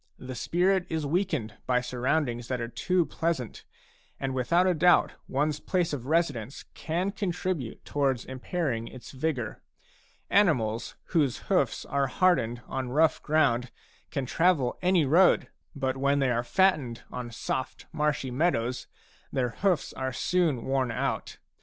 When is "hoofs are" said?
11.53-12.07, 19.49-20.11